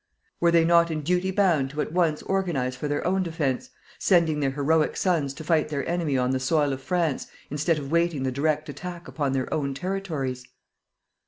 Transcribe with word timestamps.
Were 0.39 0.49
they 0.49 0.65
not 0.65 0.89
in 0.89 1.01
duty 1.03 1.29
bound 1.29 1.69
to 1.69 1.81
at 1.81 1.91
once 1.91 2.23
organize 2.23 2.75
for 2.75 2.87
their 2.87 3.05
own 3.05 3.21
defence, 3.21 3.69
sending 3.99 4.39
their 4.39 4.49
heroic 4.49 4.97
sons 4.97 5.31
to 5.35 5.43
fight 5.43 5.69
their 5.69 5.87
enemy 5.87 6.17
on 6.17 6.31
the 6.31 6.39
soil 6.39 6.73
of 6.73 6.81
France, 6.81 7.27
instead 7.51 7.77
of 7.77 7.91
waiting 7.91 8.23
the 8.23 8.31
direct 8.31 8.67
attack 8.67 9.07
upon 9.07 9.33
their 9.33 9.53
own 9.53 9.75
territories! 9.75 10.43